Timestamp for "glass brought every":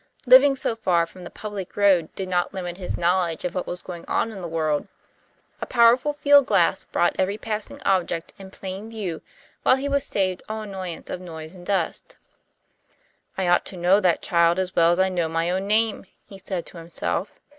6.47-7.37